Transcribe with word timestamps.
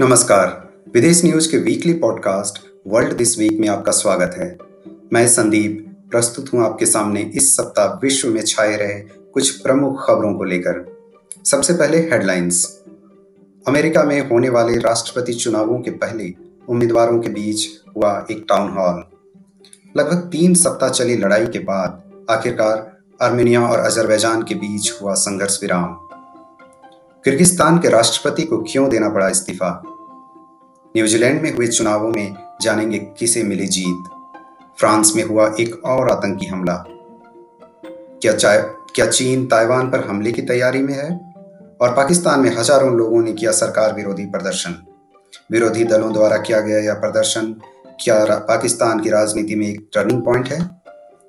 नमस्कार। 0.00 0.48
विदेश 0.94 1.24
न्यूज़ 1.24 1.50
के 1.50 1.56
weekly 1.56 1.92
podcast 1.92 2.58
world 2.86 3.12
this 3.12 3.38
week 3.38 3.60
में 3.60 3.68
आपका 3.68 3.92
स्वागत 3.92 4.34
है। 4.38 4.58
मैं 5.12 5.28
संदीप, 5.28 5.96
प्रस्तुत 6.10 6.52
हूँ 6.54 6.64
आपके 6.64 6.86
सामने 6.86 7.20
इस 7.34 7.56
सप्ताह 7.56 7.86
विश्व 7.86 8.28
में 8.28 8.42
छाए 8.42 8.76
रहे 8.76 9.00
कुछ 9.34 9.50
प्रमुख 9.50 10.06
खबरों 10.06 10.34
को 10.34 10.44
लेकर। 10.44 10.98
सबसे 11.44 11.72
पहले 11.72 11.98
हेडलाइंस 11.98 12.80
अमेरिका 13.66 14.02
में 14.02 14.28
होने 14.30 14.48
वाले 14.48 14.78
राष्ट्रपति 14.78 15.32
चुनावों 15.32 15.78
के 15.78 15.90
पहले 15.90 16.34
उम्मीदवारों 16.68 17.20
के 17.20 17.28
बीच 17.28 17.66
हुआ 17.96 18.26
एक 18.30 18.44
टाउन 18.48 18.70
हॉल 18.70 19.04
लगभग 19.96 20.28
तीन 20.32 20.54
सप्ताह 20.54 20.88
चली 20.88 21.16
लड़ाई 21.16 21.46
के 21.46 21.58
बाद 21.58 22.02
आखिरकार 22.30 22.98
आर्मेनिया 23.22 23.66
और 23.66 23.78
अजरबैजान 23.78 24.42
के 24.42 24.54
बीच 24.54 24.92
हुआ 25.02 25.14
संघर्ष 25.14 25.58
विराम। 25.62 26.03
किर्गिस्तान 27.24 27.78
के 27.78 27.88
राष्ट्रपति 27.88 28.42
को 28.42 28.58
क्यों 28.62 28.88
देना 28.88 29.08
पड़ा 29.08 29.28
इस्तीफा? 29.28 29.82
न्यूजीलैंड 30.96 31.42
में 31.42 31.54
हुए 31.54 31.66
चुनावों 31.66 32.08
में 32.08 32.36
जानेंगे 32.62 32.98
किसे 32.98 33.42
मिली 33.42 33.66
जीत। 33.66 34.10
फ्रांस 34.78 35.12
में 35.16 35.22
हुआ 35.22 35.54
एक 35.60 35.84
और 35.84 36.10
आतंकी 36.10 36.46
हमला। 36.46 36.84
क्या 38.22 38.32
चाय, 38.32 38.58
क्या 38.94 39.06
चीन 39.06 39.46
ताइवान 39.46 39.90
पर 39.90 40.04
हमले 40.04 40.32
की 40.32 40.42
तैयारी 40.42 40.78
में 40.78 40.94
है? 40.94 41.34
और 41.80 41.94
पाकिस्तान 41.94 42.40
में 42.40 42.56
हज़ारों 42.56 42.92
लोगों 42.96 43.22
ने 43.22 43.32
किया 43.32 43.52
सरकार 43.52 43.94
विरोधी 43.94 44.26
प्रदर्शन। 44.26 44.76
विरोधी 45.52 45.84
दलों 45.84 46.12
द्वारा 46.12 46.36
किया 46.36 46.60
गया 46.60 46.78
यह 46.78 46.94
प्रदर्शन 46.94 47.54
क्या 48.00 48.24
पाकिस्तान 48.24 49.00
की 49.00 49.10
राजनीति 49.10 49.54
में 49.54 49.66
एक 49.66 49.88
टर्निंग 49.94 50.22
पॉइंट 50.22 50.48
है? 50.48 50.70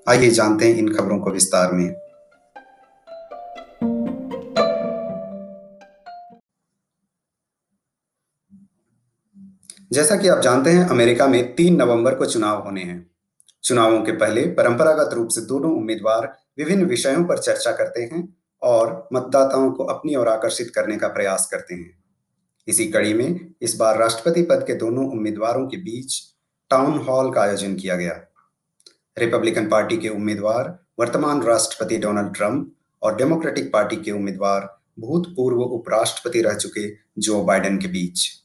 आइए 0.10 0.30
जानते 0.30 0.68
हैं 0.68 0.76
इन 0.76 0.94
खबरों 0.94 1.20
को 1.20 1.32
विस्तार 1.32 1.72
में। 1.72 2.05
जैसा 9.92 10.16
कि 10.16 10.28
आप 10.28 10.40
जानते 10.40 10.70
हैं, 10.70 10.88
अमेरिका 10.88 11.28
में 11.28 11.56
तीन 11.56 11.76
नवंबर 11.76 12.16
को 12.16 12.26
चुनाव 12.26 12.64
होने 12.64 12.82
हैं। 12.82 13.12
चुनावों 13.64 14.02
के 14.02 14.12
पहले 14.12 14.42
परंपरागत 14.42 15.14
रूप 15.14 15.28
से 15.28 15.42
दोनों 15.42 15.72
उम्मीदवार 15.78 16.38
विभिन्न 16.58 16.86
विषयों 16.86 17.24
पर 17.24 17.38
चर्चा 17.38 17.72
करते 17.72 18.02
हैं 18.02 18.38
और 18.62 19.10
मतदाताओं 19.14 19.72
को 19.72 19.84
अपनी 19.84 20.16
ओर 20.16 20.28
आकर्षित 20.28 20.72
करने 20.76 20.98
का 20.98 21.08
प्रयास 21.08 21.48
करते 21.52 21.76
हैं। 21.76 22.04
इसी 22.68 22.86
कड़ी 22.86 23.14
में 23.14 23.54
इस 23.62 23.76
बार 23.76 23.98
राष्ट्रपति 23.98 24.42
पद 24.42 24.64
के 24.68 24.76
दोनों 24.76 25.10
उम्मीदवारों 25.12 25.68
के 25.68 25.78
बीच 25.78 26.22
टाउन 26.70 27.00
हॉल 27.00 27.34
का 27.34 27.42
आयोजन 27.42 27.76
किया 27.76 27.96
गया। 27.96 28.22
रिपब्लिकन 29.20 29.70
पार्टी 29.70 29.98
के 29.98 30.10
उम्मीदवार 30.10 30.80
वर्तमान 31.00 31.42
राष्ट्रपति 31.42 31.98
डोनाल्ड 31.98 32.36
ट्रंप 32.36 32.72
और 33.02 33.16
डेमोक्रेटिक 33.16 33.74
पार्टी 33.74 33.96
के 33.96 34.12
उम्मीदवार 34.12 34.80
भूतपूर्व 35.00 35.58
उपराष्ट्रपति 35.58 36.42
रह 36.42 36.54
चुके 36.54 36.96
जो 37.22 37.44
बाइडेन 37.44 37.78
के 37.78 37.88
बीच। 37.88 38.45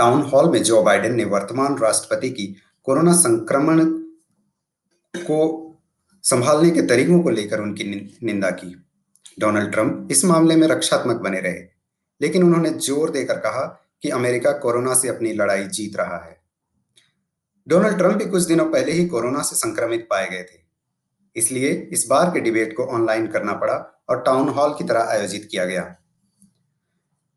टाउन 0.00 0.22
हॉल 0.24 0.50
में 0.50 0.62
जो 0.62 0.82
बाइडेन 0.82 1.14
ने 1.14 1.24
वर्तमान 1.26 1.76
राष्ट्रपति 1.78 2.30
की 2.30 2.46
कोरोना 2.86 3.12
संक्रमण 3.14 3.84
को 5.14 5.40
संभालने 6.24 6.70
के 6.70 6.82
तरीकों 6.84 7.20
को 7.22 7.30
लेकर 7.30 7.60
उनकी 7.60 7.84
निंदा 8.24 8.50
की। 8.52 8.74
डोनाल्ड 9.38 9.72
ट्रंप 9.72 10.08
इस 10.10 10.24
मामले 10.24 10.56
में 10.56 10.66
रक्षात्मक 10.68 11.16
बने 11.16 11.40
रहे, 11.40 11.60
लेकिन 12.20 12.42
उन्होंने 12.42 12.70
ज़ोर 12.70 13.10
देकर 13.10 13.38
कहा 13.38 13.64
कि 14.02 14.10
अमेरिका 14.10 14.52
कोरोना 14.58 14.94
से 14.94 15.08
अपनी 15.08 15.32
लड़ाई 15.32 15.64
जीत 15.68 15.96
रहा 15.96 16.16
है। 16.18 16.36
डोनाल्ड 17.66 17.98
ट्रंप 17.98 18.16
भी 18.16 18.26
कुछ 18.26 18.42
दिनों 18.42 18.64
पहले 18.66 18.92
ही 18.92 19.06
कोरोना 19.06 19.42
से 19.42 19.56
संक्रमित 19.56 20.06
पाए 20.10 20.28
गए 20.28 20.42
थे। 20.42 20.58
इसलिए 21.36 21.72
इस 21.92 22.06
बार 22.10 22.30
के 22.30 22.40
डिबेट 22.40 22.76
को 22.76 22.84
ऑनलाइन 22.94 23.26
करना 23.26 23.52
पड़ा 23.56 23.74
और 24.08 24.22
टाउन 24.22 24.48
हॉल 24.48 24.74
की 24.78 24.84
तरह 24.84 25.10
आयोजित 25.10 25.48
किया 25.50 25.64
गया। 25.64 25.82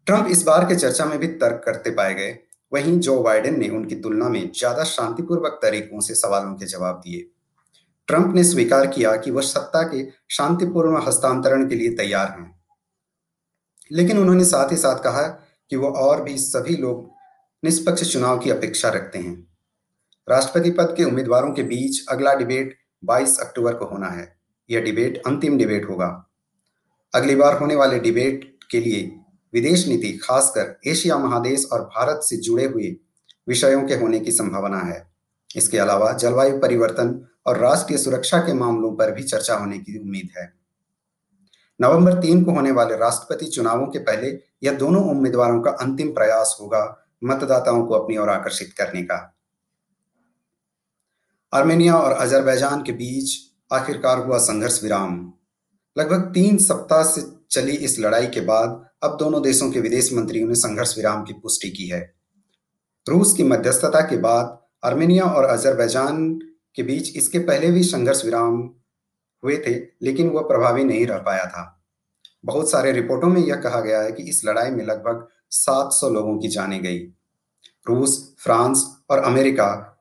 ट्रंप 0.07 0.27
इस 0.27 0.43
बार 0.43 0.65
के 0.65 0.75
चर्चा 0.75 1.05
में 1.05 1.17
भी 1.19 1.27
तर्क 1.37 1.61
करते 1.65 1.91
पाए 1.91 2.13
गए 2.13 2.31
वहीं 2.73 2.99
जो 2.99 3.23
बाइडेन 3.23 3.59
ने 3.59 3.69
उनकी 3.69 3.95
तुलना 3.95 4.29
में 4.29 4.51
ज़्यादा 4.51 4.83
शांतिपूर्वक 4.83 5.59
तरीकों 5.61 5.99
से 5.99 6.15
सवालों 6.15 6.53
के 6.55 6.65
जवाब 6.65 6.95
दिए। 6.95 7.29
ट्रंप 8.07 8.35
ने 8.35 8.43
स्वीकार 8.43 8.87
किया 8.87 9.15
कि 9.15 9.31
वह 9.31 9.41
सत्ता 9.41 9.83
के 9.83 10.07
शांतिपूर्ण 10.29 11.01
हस्तांतरण 11.07 11.69
के 11.69 11.75
लिए 11.75 11.89
तैयार 11.89 12.27
हैं। 12.27 12.61
लेकिन 13.91 14.17
उन्होंने 14.17 14.43
साथ 14.43 14.71
ही 14.71 14.77
साथ 14.77 15.03
कहा 15.03 15.21
कि 15.69 15.75
वो 15.75 15.89
और 15.89 16.23
भी 16.23 16.37
सभी 16.37 16.75
लोग 16.75 17.11
निष्पक्ष 17.63 18.13
चुनाव 18.13 18.39
की 18.39 18.49
अपेक्षा 18.49 18.89
रखते 18.89 19.19
हैं। 19.19 19.47
राष्ट्रपति 20.29 20.71
पद 20.71 20.93
के 20.97 21.03
उम्मीदवारों 21.03 21.53
के 21.53 21.63
बीच 21.63 22.05
अगला 22.09 22.33
डिबेट 22.33 22.77
22 23.03 23.39
अक्टूबर 23.39 23.73
को 23.73 23.85
होना 23.85 24.07
है। 24.07 24.35
यह 24.69 24.81
डिबेट 24.81 25.21
अंतिम 25.27 25.57
डिबेट 25.57 25.89
होगा। 25.89 26.31
अगली 27.15 27.35
बार 27.35 27.57
होने 27.57 27.75
वाले 27.75 27.99
डिबेट 27.99 28.59
के 28.71 28.79
लिए 28.79 29.19
विदेश 29.53 29.87
नीति, 29.87 30.11
खासकर 30.13 30.89
एशिया 30.89 31.17
महादेश 31.17 31.65
और 31.65 31.81
भारत 31.81 32.21
से 32.23 32.37
जुड़े 32.37 32.65
हुए 32.65 32.95
विषयों 33.47 33.83
के 33.87 33.95
होने 33.95 34.19
की 34.19 34.31
संभावना 34.31 34.79
है। 34.79 35.11
इसके 35.55 35.77
अलावा 35.77 36.11
जलवायु 36.11 36.59
परिवर्तन 36.59 37.27
और 37.45 37.57
राष्ट्रीय 37.57 37.97
सुरक्षा 37.99 38.37
के 38.37 38.53
मामलों 38.53 38.91
पर 38.95 39.11
भी 39.11 39.23
चर्चा 39.23 39.55
होने 39.55 39.77
की 39.77 39.99
उम्मीद 39.99 40.29
है। 40.37 40.53
नवंबर 41.81 42.21
तीन 42.21 42.43
को 42.43 42.51
होने 42.51 42.71
वाले 42.71 42.97
राष्ट्रपति 42.97 43.45
चुनावों 43.45 43.87
के 43.87 43.99
पहले 43.99 44.39
यह 44.63 44.73
दोनों 44.73 45.03
उम्मीदवारों 45.09 45.61
का 45.61 45.71
अंतिम 45.71 46.13
प्रयास 46.13 46.57
होगा 46.61 47.07
मतदाताओं 47.23 47.85
को 47.85 47.93
अपनी 47.93 48.17
ओर 48.17 48.29
आकर्षित 48.29 48.73
करने 48.77 49.03
का। 49.03 49.35
आर्मेनिया 51.53 51.95
और 51.95 52.11
अजरबैजान 52.11 52.83
के 52.83 52.91
बीच 52.91 53.37
आखिरकार 53.73 54.17
हुआ 54.17 54.37
संघर्ष 54.37 54.83
विराम। 54.83 55.33
लगभग 55.97 56.33
तीन 56.33 56.57
सप्ताह 56.57 57.03
से 57.03 57.21
चली 57.51 57.71
इस 57.71 57.99
लड़ाई 57.99 58.27
के 58.27 58.41
बाद 58.41 58.89
अब 59.03 59.17
दोनों 59.17 59.41
देशों 59.41 59.71
के 59.71 59.79
विदेश 59.79 60.13
मंत्रियों 60.13 60.47
ने 60.47 60.55
संघर्ष 60.55 60.97
विराम 60.97 61.23
की 61.23 61.33
पुष्टि 61.33 61.69
की 61.69 61.87
है। 61.87 62.13
रूस 63.09 63.33
की 63.33 63.43
मध्यस्थता 63.43 64.01
के 64.01 64.17
बाद 64.17 64.59
आर्मेनिया 64.83 65.23
और 65.23 65.43
अजरबैजान 65.43 66.39
के 66.75 66.83
बीच 66.83 67.17
इसके 67.17 67.39
पहले 67.39 67.71
भी 67.71 67.83
संघर्ष 67.83 68.25
विराम 68.25 68.69
हुए 69.43 69.57
थे, 69.57 69.75
लेकिन 70.01 70.29
वह 70.29 70.41
प्रभावी 70.41 70.83
नहीं 70.83 71.07
रह 71.07 71.17
पाया 71.17 71.45
था। 71.45 71.83
बहुत 72.45 72.71
सारे 72.71 72.91
रिपोर्टों 72.91 73.27
में 73.27 73.41
यह 73.41 73.55
कहा 73.55 73.81
गया 73.81 74.01
है 74.01 74.11
कि 74.11 74.23
इस 74.23 74.45
लड़ाई 74.45 74.69
में 74.69 74.85
लगभग 74.85 75.27
700 75.49 76.09
लोगों 76.09 76.39
की 76.39 76.47
जाने 76.47 76.79
गई। 76.79 76.99
रूस, 77.87 78.35
फ्रांस 78.39 78.97
और 79.09 79.19
अमेरिका 79.19 79.99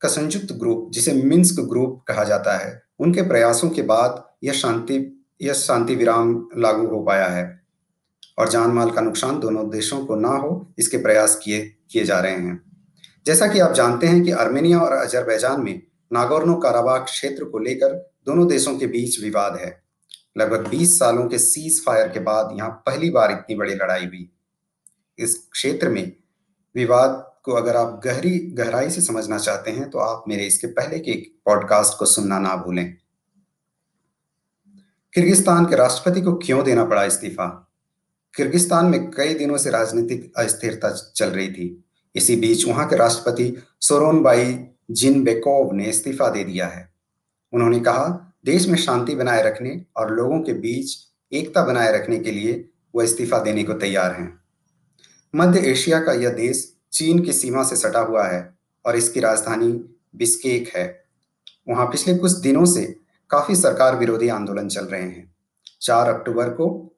का 0.00 0.08
संयुक्त 0.08 0.52
ग्रुप, 0.52 0.90
जिसे 0.92 1.12
मिन्स्क 1.12 1.60
ग्रुप 1.60 2.04
कहा 2.08 2.24
जाता 2.24 2.56
है, 2.56 2.82
उनके 3.00 3.22
प्रयासों 3.22 3.70
के 3.70 3.82
बाद 3.82 4.30
यह 4.44 4.52
शांति 4.52 5.18
यह 5.42 5.52
शांति 5.52 5.94
विराम 5.94 6.48
लागू 6.56 6.86
हो 6.86 7.02
पाया 7.02 7.26
है। 7.26 7.61
और 8.38 8.48
जान 8.48 8.70
माल 8.70 8.90
का 8.90 9.00
नुकसान 9.00 9.40
दोनों 9.40 9.70
देशों 9.70 10.06
को 10.06 10.16
ना 10.16 10.28
हो, 10.28 10.74
इसके 10.78 10.96
प्रयास 10.96 11.40
किए 11.44 11.76
किए 11.90 12.04
जा 12.04 12.20
रहे 12.20 12.32
हैं। 12.32 12.62
जैसा 13.26 13.46
कि 13.46 13.58
आप 13.58 13.72
जानते 13.72 14.06
हैं 14.06 14.22
कि 14.22 14.30
आर्मेनिया 14.30 14.80
और 14.80 14.92
अजरबैजान 14.92 15.60
में 15.60 15.82
नागोर्नो 16.12 16.54
काराबाग 16.54 17.04
क्षेत्र 17.04 17.44
को 17.44 17.58
लेकर 17.58 18.12
दोनों 18.26 18.48
देशों 18.48 18.78
के 18.78 18.86
बीच 18.86 19.22
विवाद 19.22 19.56
है। 19.56 19.82
लगभग 20.38 20.68
20 20.68 20.98
सालों 20.98 21.28
के 21.28 21.38
सीज 21.38 21.84
फायर 21.84 22.08
के 22.08 22.20
बाद 22.20 22.54
यहाँ 22.56 22.70
पहली 22.70 23.10
बार 23.10 23.32
इतनी 23.32 23.54
बड़ी 23.56 23.74
लड़ाई 23.74 24.06
हुई। 24.06 24.32
इस 25.18 25.48
क्षेत्र 25.52 25.88
में 25.88 26.12
विवाद 26.76 27.32
को 27.44 27.52
अगर 27.52 27.76
आप 27.76 28.00
गहरी, 28.04 28.38
गहराई 28.38 28.90
से 28.90 29.00
समझना 29.00 29.38
चाहते 29.38 29.70
हैं 29.70 29.90
तो 29.90 29.98
आप 29.98 30.24
मेरे 30.28 30.46
इसके 30.46 30.66
पहले 30.66 30.98
के 30.98 31.12
पॉडकास्ट 31.44 31.98
को 31.98 32.06
सुनना 32.06 32.38
ना 32.38 32.56
भूलें। 32.56 32.96
किर्गिस्तान 35.14 35.66
के 35.66 35.76
राष्ट्रपति 35.76 36.20
को 36.20 36.32
क्यों 36.32 36.64
देना 36.64 36.84
पड़ा 36.84 37.04
इस्तीफा? 37.04 37.71
किर्गिस्तान 38.36 38.86
में 38.86 39.10
कई 39.10 39.34
दिनों 39.34 39.56
से 39.56 39.70
राजनीतिक 39.70 40.32
अस्थिरता 40.36 41.12
चल 41.16 41.26
रही 41.26 41.48
थी। 41.48 41.84
इसी 42.14 42.36
बीच 42.36 42.66
वहाँ 42.68 42.88
के 42.88 42.96
राष्ट्रपति 42.96 43.62
सोरोनबाई 43.80 44.66
जिन 44.90 45.24
बेकोव 45.24 45.72
ने 45.72 45.84
इस्तीफा 45.84 46.28
दे 46.28 46.44
दिया 46.44 46.66
है। 46.66 46.92
उन्होंने 47.52 47.80
कहा, 47.80 48.34
देश 48.44 48.68
में 48.68 48.76
शांति 48.76 49.14
बनाए 49.14 49.42
रखने 49.42 49.84
और 49.96 50.12
लोगों 50.12 50.40
के 50.40 50.52
बीच 50.52 50.96
एकता 51.32 51.64
बनाए 51.64 51.92
रखने 51.92 52.18
के 52.18 52.30
लिए 52.30 52.68
वह 52.94 53.04
इस्तीफा 53.04 53.38
देने 53.38 53.64
को 53.64 53.72
तैयार 53.72 54.12
हैं। 54.12 54.40
मध्य 55.36 55.60
एशिया 55.60 56.00
का 56.00 56.12
यह 56.12 56.30
देश 56.30 56.76
चीन 56.92 57.18
की 57.18 57.32
सीमा 57.32 57.62
से 57.62 57.76
सटा 57.76 58.00
हुआ 58.00 58.26
है 58.26 58.54
और 58.86 58.96
इसकी 58.96 59.20
राजधानी 59.20 59.96
बिस्केक 60.16 60.76
है। 60.76 61.04
वहाँ 61.68 61.86
पिछले 61.86 62.14
कुछ 62.14 62.32
दिनों 62.32 62.64
से 62.64 62.96
काफ़ी 63.30 63.56
सरकार 63.56 63.96
विरोधी 63.96 64.28
आंदोलन 64.28 64.68
चल 64.68 64.84
रहे 64.84 65.02
हैं। 65.02 65.34
चार 65.82 66.14
अक्टूबर 66.14 66.48
को 66.48 66.91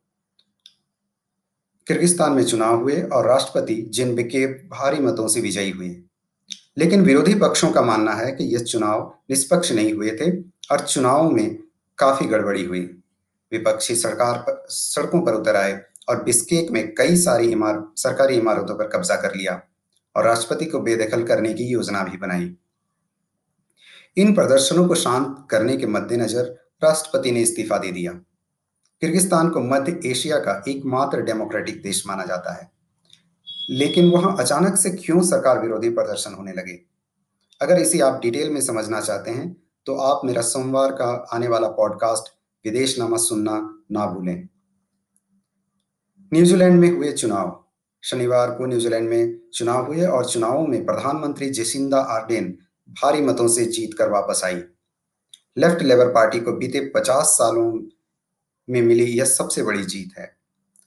किर्गिस्तान 1.86 2.32
में 2.32 2.44
चुनाव 2.44 2.80
हुए 2.80 3.02
और 3.02 3.26
राष्ट्रपति 3.26 3.74
जिनबेके 3.74 4.46
भारी 4.46 4.98
मतों 4.98 5.28
से 5.28 5.40
विजयी 5.40 5.70
हुए। 5.70 5.96
लेकिन 6.78 7.02
विरोधी 7.02 7.34
पक्षों 7.34 7.70
का 7.70 7.82
मानना 7.82 8.12
है 8.12 8.32
कि 8.32 8.44
ये 8.44 8.58
चुनाव 8.58 9.18
निष्पक्ष 9.30 9.72
नहीं 9.72 9.92
हुए 9.92 10.10
थे 10.10 10.40
और 10.72 10.80
चुनावों 10.80 11.30
में 11.30 11.58
काफ़ी 11.98 12.26
गड़बड़ी 12.26 12.64
हुई। 12.64 12.80
विपक्षी 13.52 13.96
सरकार 13.96 14.38
पर, 14.38 14.66
सड़कों 14.68 15.22
पर 15.22 15.34
उतर 15.34 15.56
आए 15.56 15.82
और 16.08 16.22
बिस्केक 16.22 16.70
में 16.70 16.94
कई 16.94 17.16
सारी 17.16 17.52
इमार, 17.52 17.88
सरकारी 17.96 18.34
इमारतों 18.34 18.78
पर 18.78 18.88
कब्जा 18.88 19.16
कर 19.16 19.34
लिया 19.34 19.62
और 20.16 20.24
राष्ट्रपति 20.24 20.64
को 20.64 20.80
बेदखल 20.80 21.22
करने 21.22 21.54
की 21.54 21.64
योजना 21.64 22.04
भी 22.04 22.16
बनाई। 22.16 22.56
इन 24.16 24.34
प्रदर्शनों 24.34 24.88
को 24.88 24.94
शांत 24.94 25.46
करने 25.50 25.76
के 25.76 25.86
मद्देनजर 25.86 26.44
राष्ट्रपति 26.84 27.30
ने 27.30 27.40
इस्तीफा 27.40 27.78
दे 27.78 27.92
दिया। 27.92 28.20
किर्गिस्तान 29.02 29.48
को 29.50 29.60
मध्य 29.60 30.00
एशिया 30.06 30.38
का 30.38 30.62
एकमात्र 30.68 31.22
डेमोक्रेटिक 31.22 31.82
देश 31.82 32.02
माना 32.06 32.24
जाता 32.24 32.52
है। 32.52 32.70
लेकिन 33.70 34.10
वहाँ 34.10 34.36
अचानक 34.38 34.76
से 34.76 34.90
क्यों 34.90 35.22
सरकार 35.22 35.60
विरोधी 35.62 35.88
प्रदर्शन 35.88 36.34
होने 36.34 36.52
लगे? 36.52 36.80
अगर 37.60 37.80
इसे 37.80 38.00
आप 38.00 38.20
डिटेल 38.22 38.50
में 38.50 38.60
समझना 38.60 39.00
चाहते 39.00 39.30
हैं 39.30 39.56
तो 39.86 39.96
आप 39.96 40.24
मेरा 40.24 40.42
सोमवार 40.42 40.92
का 40.92 41.26
आने 41.32 41.48
वाला 41.48 41.68
पॉडकास्ट 41.68 42.32
विदेश 42.64 42.98
नामा 42.98 43.16
सुनना 43.16 43.84
ना 43.92 44.06
भूलें। 44.06 44.48
न्यूजीलैंड 46.32 46.80
में 46.80 46.90
हुए 46.90 47.12
चुनाव। 47.12 47.64
शनिवार 48.02 48.50
को 48.50 48.66
न्यूजीलैंड 48.66 49.08
में 49.08 49.40
चुनाव 49.54 49.86
हुए 49.86 50.06
और 50.06 50.24
चुनावों 50.24 50.66
में 50.66 50.84
प्रधानमंत्री 50.86 51.50
जेसिंदा 51.50 52.00
आर्डेन 52.00 52.50
भारी 52.90 53.20
मतों 53.22 53.48
से 53.48 53.64
जीत 53.64 53.90
कर 53.98 54.10
वापस 54.10 54.40
आई। 54.44 54.62
लेफ़्ट 55.56 55.82
लेबर 55.82 56.08
पार्टी 56.08 56.40
को 56.40 56.52
बीते 56.52 56.80
50 56.96 57.26
सालों 57.28 57.72
में 58.70 58.82
मिली 58.82 59.04
यह 59.04 59.24
सबसे 59.24 59.62
बड़ी 59.62 59.84
जीत 59.84 60.18
है। 60.18 60.36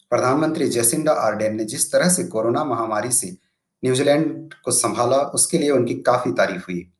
प्रधानमंत्री 0.10 0.70
जेसिंडा 0.70 1.12
आर्डेन 1.12 1.56
ने 1.56 1.66
जिस 1.66 1.92
तरह 1.92 2.10
से 2.10 2.24
कोरोना 2.24 2.64
महामारी 2.64 3.12
से 3.12 3.38
न्यूजीलैंड 3.86 4.54
को 4.66 4.72
संभाला, 4.72 5.18
उसके 5.18 5.58
लिए 5.58 5.70
उनकी 5.70 5.96
काफ़ी 5.96 6.32
तारीफ़ 6.32 6.62
हुई। 6.62 6.92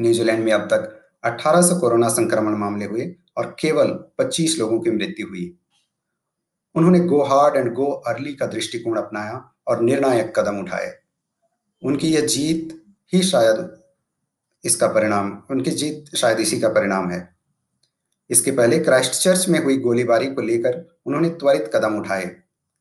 न्यूजीलैंड 0.00 0.44
में 0.44 0.52
अब 0.52 0.60
तक 0.60 1.10
1800 1.24 1.78
कोरोना 1.78 2.08
संक्रमण 2.08 2.56
मामले 2.56 2.84
हुए 2.84 3.16
और 3.36 3.56
केवल 3.60 3.88
25 3.88 4.58
लोगों 4.58 4.80
की 4.80 4.90
मृत्यु 4.90 5.28
हुई। 5.28 5.58
उन्होंने 6.74 7.00
go 7.00 7.22
hard 7.22 7.56
and 7.56 7.74
go 7.74 7.86
early 7.86 8.34
का 8.34 8.46
दृष्टिकोण 8.46 8.96
अपनाया 8.96 9.54
और 9.66 9.80
निर्णायक 9.80 10.38
कदम 10.38 10.58
उठाए। 10.58 10.98
उनकी 11.84 12.14
यह 12.14 12.26
जीत 12.26 12.84
ही 13.12 13.22
शायद 13.22 13.82
इसका 14.64 14.88
परिणाम, 14.88 15.42
उनकी 15.50 15.70
जीत 15.70 16.16
शायद 16.16 16.40
इसी 16.40 16.60
का 16.60 16.68
परिणाम 16.68 17.10
है। 17.10 17.35
इसके 18.30 18.50
पहले 18.50 18.78
क्राइस्ट 18.78 19.12
चर्च 19.12 19.48
में 19.48 19.64
हुई 19.64 19.76
गोलीबारी 19.76 20.26
को 20.26 20.42
लेकर 20.42 20.98
उन्होंने 21.06 21.28
त्वरित 21.28 21.70
कदम 21.74 21.98
उठाए 21.98 22.36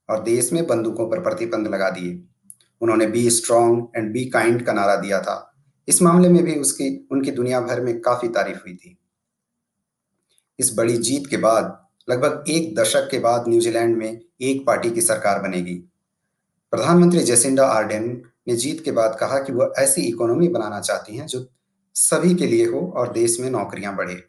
और 0.10 0.24
देश 0.24 0.54
में 0.54 0.68
बंदूकों 0.68 1.10
पर 1.10 1.20
प्रतिबंध 1.20 1.68
लगा 1.68 1.90
दिए। 1.90 2.24
उन्होंने 2.82 3.08
be 3.08 3.30
strong 3.30 3.88
and 3.96 4.14
be 4.14 4.26
kind 4.26 4.66
का 4.66 4.74
नारा 4.74 4.96
दिया 4.96 5.22
था। 5.22 5.56
इस 5.88 6.02
मामले 6.02 6.30
में 6.30 6.44
भी 6.44 6.56
उसकी, 6.56 7.08
उनकी 7.12 7.32
दुनिया 7.32 7.62
भर 7.62 7.82
में 7.82 8.02
काफ़ी 8.02 8.28
तारीफ़ 8.28 8.58
हुई 8.58 8.74
थी। 8.74 8.98
इस 10.60 10.76
बड़ी 10.78 10.98
जीत 10.98 11.28
के 11.28 11.38
बाद, 11.38 11.88
लगभग 12.10 12.44
एक 12.50 12.76
दशक 12.76 13.08
के 13.12 13.20
बाद 13.20 13.46
न्यूजीलैंड 13.48 13.98
में 13.98 14.22
एक 14.42 14.66
पार्टी 14.66 14.92
की 14.92 15.02
सरकार 15.02 15.42
बनेगी। 15.42 15.76
प्रधानमंत्री 16.72 17.20
जेसिंडा 17.20 17.66
आर्डेन 17.66 18.24
ने 18.48 18.56
जीत 18.56 18.84
के 18.84 18.92
बाद 18.92 19.18
कहा 19.20 19.40
कि 19.40 19.54
वह 19.54 19.74
ऐसी 19.78 20.02
इकोनॉमी 20.02 20.48
बनाना 20.48 20.80
चाहती 20.80 21.18
हैं 21.18 21.28
जो 21.28 21.48
सभी 21.96 22.36
के 22.36 22.48
लिए 22.48 22.66
हो 22.66 22.94
और 22.98 23.12
देश 23.14 23.40
में 23.40 23.50
नौकरियाँ 23.50 23.96
बढ़े। 23.96 24.24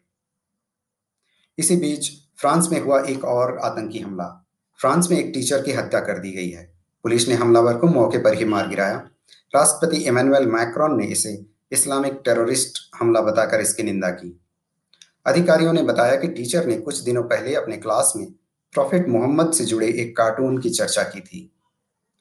इसी 1.57 1.75
बीच 1.75 2.11
फ्रांस 2.39 2.69
में 2.71 2.81
हुआ 2.81 3.01
एक 3.01 3.25
और 3.25 3.57
आतंकी 3.57 3.99
हमला। 3.99 4.47
फ्रांस 4.81 5.07
में 5.11 5.17
एक 5.19 5.31
टीचर 5.33 5.61
की 5.61 5.71
हत्या 5.71 5.99
कर 5.99 6.19
दी 6.19 6.31
गई 6.31 6.49
है। 6.49 6.73
पुलिस 7.03 7.27
ने 7.27 7.35
हमलावर 7.35 7.77
को 7.77 7.87
मौके 7.87 8.17
पर 8.17 8.33
ही 8.33 8.45
मार 8.45 8.67
गिराया। 8.67 8.97
राष्ट्रपति 9.55 9.97
इमैनुअल 9.97 10.45
मैक्रॉन 10.45 10.97
ने 10.97 11.05
इसे 11.05 11.45
इस्लामिक 11.71 12.21
टेररिस्ट 12.25 12.77
हमला 12.99 13.21
बताकर 13.21 13.61
इसकी 13.61 13.83
निंदा 13.83 14.09
की। 14.09 14.41
अधिकारियों 15.25 15.73
ने 15.73 15.83
बताया 15.83 16.15
कि 16.15 16.27
टीचर 16.27 16.65
ने 16.65 16.77
कुछ 16.77 16.97
दिनों 16.97 17.23
पहले 17.23 17.55
अपने 17.55 17.77
क्लास 17.77 18.13
में 18.15 18.31
प्रॉफिट 18.73 19.09
मोहम्मद 19.09 19.53
से 19.53 19.65
जुड़े 19.65 19.87
एक 19.87 20.17
कार्टून 20.17 20.57
की 20.57 20.69
चर्चा 20.69 21.03
की 21.03 21.19
थी। 21.19 21.53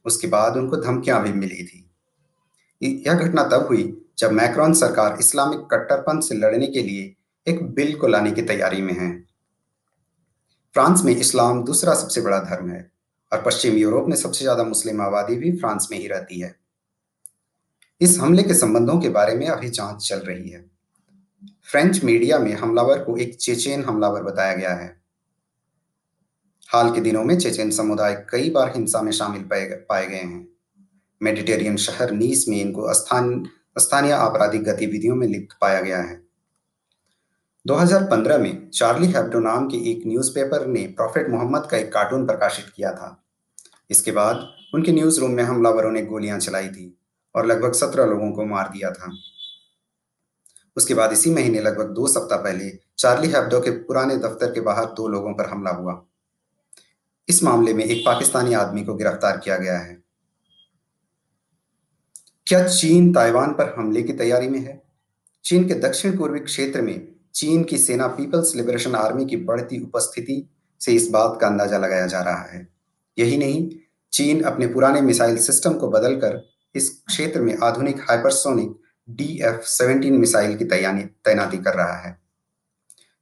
उसके 0.04 0.26
बाद 0.26 0.56
उनको 0.56 0.76
धमकियाँ 0.76 1.22
भी 1.22 1.32
मिली 1.32 1.64
थी। 1.64 1.90
यह 2.82 3.14
घटना 3.14 3.42
तब 3.42 3.66
हुई 3.66 4.06
जब 4.18 4.32
मैक्रॉन 4.32 4.74
सरकार 4.74 5.16
इस्लामिक 5.20 5.58
कट्टरपंथ 5.58 6.22
से 6.22 6.34
लड़ने 6.34 6.66
के 6.66 6.82
लिए 6.82 7.16
एक 7.46 7.62
बिल 7.74 7.94
को 7.94 8.06
लाने 8.06 8.30
की 8.30 8.42
तैयारी 8.42 8.82
में 8.82 8.94
है। 8.94 9.10
फ्रांस 10.74 11.02
में 11.04 11.16
इस्लाम 11.16 11.64
दूसरा 11.64 11.94
सबसे 11.94 12.20
बड़ा 12.20 12.38
धर्म 12.38 12.70
है 12.70 12.90
और 13.32 13.42
पश्चिम 13.42 13.76
यूरोप 13.76 14.08
में 14.08 14.16
सबसे 14.16 14.44
ज़्यादा 14.44 14.64
मुस्लिम 14.64 15.00
आबादी 15.00 15.36
भी 15.36 15.52
फ्रांस 15.56 15.88
में 15.90 15.98
ही 15.98 16.08
रहती 16.08 16.40
है। 16.40 16.54
इस 18.00 18.18
हमले 18.20 18.42
के 18.42 18.54
संबंधों 18.54 19.00
के 19.00 19.08
बारे 19.08 19.34
में 19.34 19.46
अभी 19.48 19.68
जाँच 19.68 20.08
चल 20.08 20.18
रही 20.18 20.48
है। 20.48 20.64
फ्रेंच 21.70 22.04
मीडिया 22.04 22.38
में 22.38 22.52
हमलावर 22.52 23.04
को 23.04 23.16
एक 23.16 23.36
चेचेन 23.36 23.84
हमलावर 23.84 24.22
बताया 24.22 24.54
गया 24.54 24.74
है। 24.74 24.96
हाल 26.70 26.94
के 26.94 27.00
दिनों 27.00 27.24
में 27.24 27.38
चेचेन 27.38 27.70
समुदाय 27.70 28.26
कई 28.30 28.50
बार 28.50 28.72
हिंसा 28.76 29.02
में 29.02 29.12
शामिल 29.12 29.48
पाए 29.90 30.06
गए 30.06 30.16
हैं। 30.16 30.48
मेडिटेरियन 31.22 31.76
शहर 31.76 32.10
नीस 32.10 32.48
में 32.48 32.60
इनको 32.60 32.94
स्थान, 32.94 33.48
स्थानीय 33.78 34.12
आपराधिक 34.12 34.64
गतिविधियों 34.64 35.16
में 35.16 35.26
लिप्त 35.28 35.56
पाया 35.60 35.80
गया 35.80 36.02
है। 36.02 36.25
2015 37.66 38.38
में 38.38 38.70
चार्ली 38.70 39.06
हेब्डो 39.06 39.38
नाम 39.38 39.68
के 39.68 39.90
एक 39.90 40.02
न्यूज़पेपर 40.06 40.66
ने 40.66 40.86
प्रॉफिट 40.86 41.30
मोहम्मद 41.30 41.68
का 41.70 41.76
एक 41.76 41.92
कार्टून 41.92 42.26
प्रकाशित 42.26 42.66
किया 42.76 42.92
था। 42.92 43.24
इसके 43.90 44.12
बाद 44.12 44.48
उनके 44.74 44.92
न्यूज़ 44.92 45.20
रूम 45.20 45.30
में 45.30 45.42
हमलावरों 45.44 45.90
ने 45.90 46.02
गोलियाँ 46.02 46.38
चलाई 46.38 46.68
थी 46.68 46.98
और 47.34 47.46
लगभग 47.46 47.72
सत्रह 47.72 48.04
लोगों 48.04 48.32
को 48.32 48.44
मार 48.44 48.68
दिया 48.68 48.90
था। 48.90 49.12
उसके 50.76 50.94
बाद 50.94 51.12
इसी 51.12 51.30
महीने 51.30 51.60
लगभग 51.60 51.84
दो 51.84 52.06
सप्ताह 52.06 52.38
पहले 52.38 52.78
चार्ली 52.98 53.28
हेब्डो 53.28 53.60
के 53.60 53.70
पुराने 53.70 54.16
दफ्तर 54.16 54.52
के 54.52 54.60
बाहर 54.60 54.84
दो 54.84 55.08
लोगों 55.08 55.34
पर 55.34 55.46
हमला 55.46 55.70
हुआ। 55.70 56.06
इस 57.28 57.42
मामले 57.42 57.74
में 57.74 57.84
एक 57.84 58.02
पाकिस्तानी 58.06 58.54
आदमी 58.54 58.84
को 58.84 58.94
गिरफ़्तार 58.94 59.36
किया 59.36 59.56
गया 59.56 59.78
है। 59.78 60.02
क्या 62.46 62.68
चीन 62.68 63.12
ताइवान 63.12 63.52
पर 63.52 63.74
हमले 63.78 64.02
की 64.02 64.12
तैयारी 64.12 64.48
में 64.48 64.60
है? 64.60 64.82
चीन 65.44 65.68
के 65.68 65.74
दक्षिण 65.74 66.18
पूर्वी 66.18 66.40
क्षेत्र 66.40 66.82
में 66.82 67.15
चीन 67.36 67.64
की 67.64 67.78
सेना 67.78 68.06
पीपल्स 68.06 68.56
लिबरेशन 68.56 68.94
आर्मी 68.94 69.26
की 69.26 69.36
बढ़ती 69.36 69.80
उपस्थिति 69.80 70.50
से 70.80 70.92
इस 70.92 71.10
बात 71.10 71.38
का 71.40 71.46
अंदाज़ा 71.46 71.78
लगाया 71.78 72.06
जा 72.06 72.20
रहा 72.20 72.42
है। 72.42 72.68
यही 73.18 73.36
नहीं, 73.36 73.70
चीन 74.12 74.42
अपने 74.42 74.66
पुराने 74.66 75.00
मिसाइल 75.00 75.36
सिस्टम 75.36 75.74
को 75.74 75.88
बदलकर 75.88 76.48
इस 76.74 77.02
क्षेत्र 77.06 77.40
में 77.40 77.58
आधुनिक 77.62 78.00
हाइपरसोनिक 78.00 78.80
डी 79.10 79.40
एफ़ 79.42 79.82
मिसाइल 80.04 80.56
की 80.56 80.64
तैनाती 80.64 81.58
कर 81.58 81.74
रहा 81.74 81.96
है। 81.96 82.18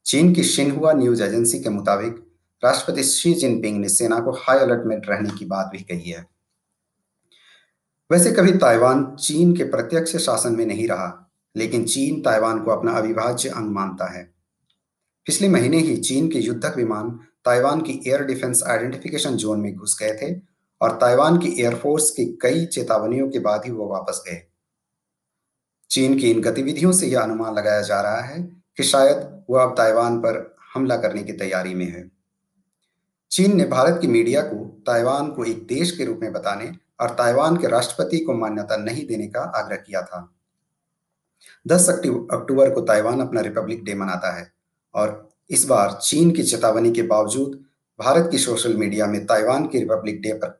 चीन 0.05 0.33
की 0.33 0.43
शिनहुआ 0.43 0.93
न्यूज़ 0.93 1.23
एजेंसी 1.23 1.59
के 1.59 1.69
मुताबिक, 1.69 2.31
राष्ट्रपति 2.63 3.03
शी 3.03 3.33
जिनपिंग 3.33 3.81
ने 3.81 3.89
सेना 3.89 4.19
को 4.19 4.31
हाई 4.31 4.59
अलर्ट 4.59 4.85
में 4.85 4.97
रहने 4.97 5.29
की 5.29 5.45
बात 5.45 5.69
भी 5.71 5.77
कही 5.77 6.09
है। 6.09 6.25
वैसे 8.11 8.31
कभी 8.31 8.51
ताइवान 8.51 9.15
चीन 9.15 9.55
के 9.55 9.63
प्रत्यक्ष 9.63 10.17
शासन 10.17 10.55
में 10.55 10.65
नहीं 10.65 10.87
रहा। 10.87 11.24
लेकिन 11.57 11.85
चीन 11.85 12.21
ताइवान 12.21 12.63
को 12.63 12.71
अपना 12.71 12.91
अविभाज्य 12.91 13.49
अंग 13.49 13.71
मानता 13.71 14.05
है। 14.05 14.35
पिछले 15.25 15.49
महीने 15.49 15.77
ही 15.77 15.97
चीन 15.97 16.27
के 16.27 16.39
युद्धक 16.39 16.77
विमान 16.77 17.19
ताइवान 17.45 17.81
की 17.81 18.03
एयर 18.07 18.23
डिफेंस 18.23 18.63
आइडेंटिफिकेशन 18.67 19.35
जोन 19.35 19.59
में 19.59 19.75
घुस 19.75 19.97
गए 19.99 20.13
थे 20.13 20.41
और 20.81 20.91
ताइवान 20.91 21.37
की 21.37 21.61
एयरफोर्स 21.61 22.11
की 22.11 22.25
कई 22.41 22.65
चेतावनियों 22.65 23.29
के 23.29 23.39
बाद 23.39 23.61
ही 23.65 23.71
वो 23.71 23.87
वापस 23.87 24.23
गए। 24.27 24.47
चीन 25.89 26.19
की 26.19 26.31
इन 26.31 26.41
गतिविधियों 26.41 26.91
से 26.91 27.07
यह 27.07 27.21
अनुमान 27.21 27.55
लगाया 27.55 27.81
जा 27.81 28.01
रहा 28.01 28.21
है 28.21 28.43
कि 28.77 28.83
शायद 28.83 29.45
वह 29.49 29.63
अब 29.63 29.75
ताइवान 29.77 30.19
पर 30.19 30.57
हमला 30.73 30.97
करने 30.97 31.23
की 31.23 31.33
तैयारी 31.33 31.73
में 31.73 31.85
है। 31.85 32.11
चीन 33.31 33.57
ने 33.57 33.65
भारत 33.65 34.01
की 34.01 34.07
मीडिया 34.07 34.41
को 34.41 34.83
ताइवान 34.87 35.31
को 35.31 35.43
एक 35.43 35.67
देश 35.67 35.97
के 35.97 36.05
रूप 36.05 36.19
में 36.21 36.33
बताने 36.33 36.71
और 36.99 37.09
ताइवान 37.09 37.57
के 37.57 37.67
राष्ट्रपति 37.67 38.19
को 38.19 38.33
मान्यता 38.33 38.77
नहीं 38.77 39.07
देने 39.07 39.27
का 39.27 39.41
आग्रह 39.41 39.77
किया 39.77 40.01
था। 40.01 40.34
10 41.67 41.89
अक्टूबर 41.89 42.69
को 42.69 42.81
ताइवान 42.81 43.21
अपना 43.21 43.41
रिपब्लिक 43.41 43.83
डे 43.83 43.95
मनाता 43.95 44.35
है 44.37 44.51
और 44.95 45.29
इस 45.49 45.65
बार 45.65 45.99
चीन 46.03 46.31
की 46.31 46.43
चेतावनी 46.43 46.91
के 46.91 47.01
बावजूद 47.01 47.65
भारत 47.99 48.29
की 48.31 48.37
सोशल 48.37 48.73
मीडिया 48.73 49.05
में 49.07 49.25
ताइवान 49.25 49.65
के 49.65 49.79
रिपब्लिक 49.79 50.21
डे 50.21 50.33
पर 50.33 50.59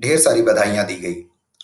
ढेर 0.00 0.18
सारी 0.18 0.42
बधाइयाँ 0.42 0.86
दी 0.86 0.96
गई। 0.96 1.14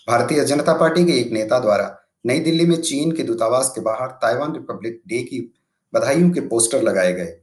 भारतीय 0.07 0.45
जनता 0.45 0.73
पार्टी 0.73 1.05
के 1.05 1.11
एक 1.11 1.31
नेता 1.31 1.59
द्वारा 1.59 1.99
नई 2.25 2.39
दिल्ली 2.39 2.65
में 2.65 2.81
चीन 2.81 3.11
के 3.11 3.23
दूतावास 3.23 3.71
के 3.75 3.81
बाहर 3.81 4.07
ताइवान 4.07 4.53
रिपब्लिक 4.53 5.01
डे 5.07 5.21
की 5.21 5.53
बधाइयों 5.93 6.31
के 6.31 6.41
पोस्टर 6.41 6.81
लगाए 6.81 7.13
गए। 7.13 7.37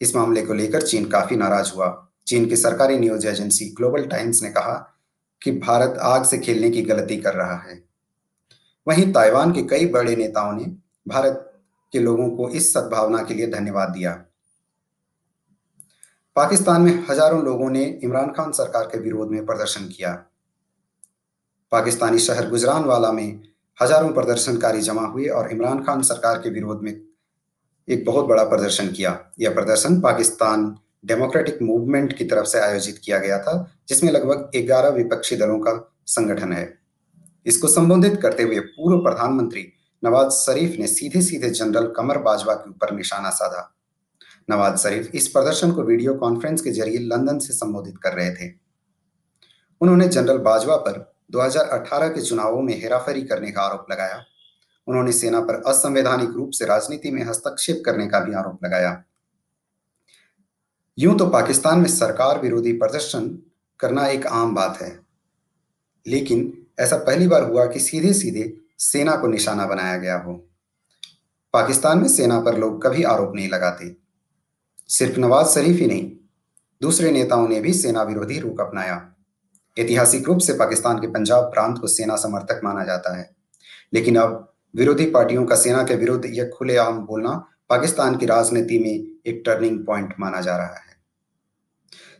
इस 0.00 0.16
मामले 0.16 0.42
को 0.42 0.54
लेकर 0.54 0.82
चीन 0.82 1.08
काफ़ी 1.08 1.36
नाराज़ 1.36 1.72
हुआ। 1.72 2.08
चीन 2.26 2.46
की 2.46 2.56
सरकारी 2.56 2.98
न्यूज़ 2.98 3.26
एजेंसी 3.26 3.64
ग्लोबल 3.64 4.06
टाइम्स 4.06 4.42
ने 4.42 4.50
कहा 4.50 4.98
कि 5.42 5.50
भारत 5.50 5.98
आग 6.00 6.24
से 6.24 6.38
खेलने 6.38 6.70
की 6.70 6.82
गलती 6.82 7.16
कर 7.16 7.34
रहा 7.34 7.56
है। 7.56 7.85
वहीं 8.88 9.12
ताइवान 9.12 9.52
के 9.52 9.62
कई 9.62 9.86
बड़े 9.86 10.16
नेताओं 10.16 10.52
ने 10.52 10.64
भारत 11.08 11.52
के 11.92 11.98
लोगों 11.98 12.30
को 12.30 12.48
इस 12.48 12.72
सद्भावना 12.72 13.22
के 13.22 13.34
लिए 13.34 13.46
धन्यवाद 13.46 13.88
दिया। 13.88 14.12
पाकिस्तान 16.36 16.82
में 16.82 17.04
हज़ारों 17.10 17.44
लोगों 17.44 17.70
ने 17.70 17.84
इमरान 18.04 18.30
खान 18.30 18.52
सरकार 18.52 18.84
के 18.84 18.98
विरोध 18.98 19.30
में 19.30 19.46
प्रदर्शन 19.46 19.88
किया। 19.88 20.12
पाकिस्तानी 21.70 22.18
शहर 22.18 22.48
गुजरानवाला 22.48 23.12
में 23.12 23.42
हज़ारों 23.82 24.12
प्रदर्शनकारी 24.12 24.80
जमा 24.80 25.06
हुए 25.06 25.26
और 25.26 25.50
इमरान 25.52 25.84
खान 25.84 26.02
सरकार 26.02 26.38
के 26.38 26.50
विरोध 26.50 26.82
में 26.82 27.00
एक 27.88 28.04
बहुत 28.04 28.26
बड़ा 28.26 28.44
प्रदर्शन 28.44 28.88
किया। 28.88 29.18
यह 29.40 29.54
प्रदर्शन 29.54 30.00
पाकिस्तान 30.00 30.76
डेमोक्रेटिक 31.04 31.62
मूवमेंट 31.62 32.12
की 32.12 32.24
तरफ़ 32.24 32.46
से 32.46 32.60
आयोजित 32.60 33.00
किया 33.04 33.18
गया 33.18 33.38
था, 33.38 33.72
जिसमें 33.88 34.12
लगभग 34.12 34.50
11 34.54 34.88
विपक्षी 34.88 35.36
दलों 35.36 35.58
का 35.58 35.94
संगठन 36.06 36.52
है। 36.52 36.78
इसको 37.46 37.68
संबोधित 37.68 38.20
करते 38.22 38.42
हुए 38.42 38.60
पूर्व 38.60 38.98
प्रधानमंत्री 39.00 39.66
नवाज़ 40.02 40.30
शरीफ 40.34 40.78
ने 40.78 40.86
सीधे 40.86 41.20
सीधे 41.22 41.50
जनरल 41.50 41.86
कमर 41.96 42.18
बाजवा 42.18 42.54
के 42.54 42.70
ऊपर 42.70 42.94
निशाना 42.94 43.30
साधा। 43.30 43.72
नवाज़ 44.48 44.76
शरीफ 44.78 45.10
इस 45.14 45.28
प्रदर्शन 45.28 45.72
को 45.72 45.82
वीडियो 45.82 46.14
कॉन्फ्रेंस 46.14 46.62
के 46.62 46.70
ज़रिए 46.70 46.98
लंदन 46.98 47.38
से 47.38 47.52
संबोधित 47.52 47.98
कर 48.02 48.12
रहे 48.12 48.30
थे। 48.30 48.50
उन्होंने 49.80 50.08
जनरल 50.08 50.38
बाजवा 50.40 50.76
पर 50.78 50.98
2018 51.30 52.08
के 52.08 52.20
चुनावों 52.20 52.62
में 52.62 52.74
हेराफेरी 52.74 53.22
करने 53.22 53.50
का 53.50 53.62
आरोप 53.62 53.86
लगाया। 53.90 54.22
उन्होंने 54.88 55.12
सेना 55.12 55.40
पर 55.40 55.62
असंवैधानिक 55.66 56.30
रूप 56.30 56.50
से 56.50 56.64
राजनीति 56.64 57.10
में 57.10 57.22
हस्तक्षेप 57.24 57.82
करने 57.86 58.06
का 58.06 58.20
भी 58.20 58.34
आरोप 58.34 58.64
लगाया। 58.64 59.02
यूँ 60.98 61.16
तो 61.18 61.26
पाकिस्तान 61.28 61.78
में 61.78 61.88
सरकार 61.88 62.40
विरोधी 62.40 62.72
प्रदर्शन 62.72 63.28
करना 63.80 64.06
एक 64.08 64.26
आम 64.26 64.54
बात 64.54 64.80
है, 64.82 64.98
लेकिन 66.06 66.52
ऐसा 66.78 66.96
पहली 66.96 67.26
बार 67.26 67.42
हुआ 67.42 67.66
कि 67.66 67.80
सीधे 67.80 68.12
सीधे 68.12 68.56
सेना 68.78 69.16
को 69.16 69.26
निशाना 69.26 69.66
बनाया 69.66 69.96
गया 69.96 70.18
हो। 70.18 70.48
पाकिस्तान 71.52 71.98
में 71.98 72.08
सेना 72.08 72.40
पर 72.40 72.58
लोग 72.58 72.86
कभी 72.86 73.02
आरोप 73.02 73.32
नहीं 73.34 73.48
लगाते। 73.48 73.96
सिर्फ़ 74.88 75.20
नवाज़ 75.20 75.46
शरीफ 75.46 75.80
ही 75.80 75.86
नहीं, 75.86 76.12
दूसरे 76.82 77.10
नेताओं 77.10 77.48
ने 77.48 77.60
भी 77.60 77.72
सेना 77.72 78.02
विरोधी 78.02 78.40
रुख 78.40 78.60
अपनाया। 78.60 79.14
ऐतिहासिक 79.78 80.26
रूप 80.26 80.38
से 80.38 80.52
पाकिस्तान 80.52 81.00
के 81.00 81.06
पंजाब 81.06 81.44
प्रांत 81.44 81.78
को 81.78 81.86
सेना 81.86 82.16
समर्थक 82.16 82.60
माना 82.64 82.84
जाता 82.84 83.16
है। 83.16 83.36
लेकिन 83.94 84.16
अब 84.16 84.52
विरोधी 84.76 85.10
पार्टियों 85.10 85.46
का 85.46 85.56
सेना 85.56 85.82
के 85.82 85.94
विरुद्ध 85.94 86.24
यह 86.26 86.50
खुलेआम 86.58 86.98
बोलना 86.98 87.48
पाकिस्तान 87.68 88.16
की 88.16 88.26
राजनीति 88.26 88.78
में 88.78 89.20
एक 89.26 89.42
टर्निंग 89.46 89.86
पॉइंट 89.86 90.14
माना 90.20 90.40
जा 90.40 90.56
रहा 90.56 90.74
है। 90.74 90.96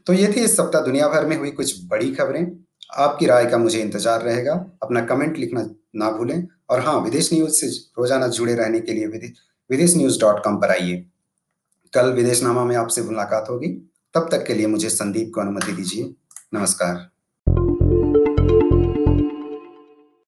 तो 0.06 0.12
ये 0.12 0.28
थी 0.28 0.40
इस 0.40 0.56
सप्ताह 0.56 0.82
दुनिया 0.82 1.08
भर 1.08 1.26
में 1.26 1.38
हुई 1.38 1.50
कुछ 1.50 1.86
बड़ी 1.86 2.14
खबरें। 2.14 2.65
आपकी 2.90 3.26
राय 3.26 3.46
का 3.46 3.58
मुझे 3.58 3.80
इंतज़ार 3.80 4.22
रहेगा। 4.22 4.52
अपना 4.82 5.00
कमेंट 5.00 5.36
लिखना 5.38 5.68
ना 5.96 6.10
भूलें। 6.10 6.46
और 6.70 6.80
हाँ 6.80 7.00
विदेश 7.00 7.32
न्यूज़ 7.32 7.52
से 7.52 7.66
रोज़ाना 7.98 8.26
जुड़े 8.28 8.54
रहने 8.54 8.80
के 8.80 8.92
लिए 8.92 9.06
विदेश 9.70 9.96
न्यूज़ 9.96 10.20
डॉट 10.20 10.42
कॉम 10.44 10.56
पर 10.56 10.70
आइए। 10.70 11.04
कल 11.92 12.12
विदेशनामा 12.12 12.64
में 12.64 12.76
आपसे 12.76 13.02
मुलाकात 13.02 13.46
होगी। 13.50 13.68
तब 14.14 14.28
तक 14.32 14.46
के 14.46 14.54
लिए 14.54 14.66
मुझे 14.66 14.88
संदीप 14.88 15.32
को 15.34 15.40
अनुमति 15.40 15.72
दीजिए। 15.72 16.14
नमस्कार। 16.54 17.15